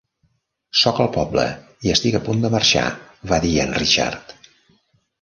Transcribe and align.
"Sóc 0.79 1.01
al 1.03 1.09
poble 1.17 1.43
i 1.87 1.93
estic 1.97 2.19
a 2.21 2.23
punt 2.31 2.43
de 2.47 2.53
marxar", 2.57 2.89
va 3.35 3.43
dir 3.49 3.55
en 3.69 3.79
Richard. 3.81 4.39